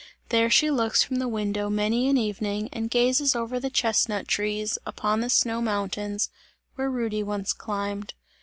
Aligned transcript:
There 0.29 0.49
she 0.49 0.71
looks 0.71 1.03
from 1.03 1.17
the 1.17 1.27
window 1.27 1.69
many 1.69 2.09
an 2.09 2.17
evening 2.17 2.69
and 2.73 2.89
gazes 2.89 3.35
over 3.35 3.59
the 3.59 3.69
chestnut 3.69 4.27
trees, 4.27 4.79
upon 4.83 5.19
the 5.21 5.29
snow 5.29 5.61
mountains, 5.61 6.31
where 6.73 6.89
Rudy 6.89 7.21
once 7.21 7.53
climbed. 7.53 8.15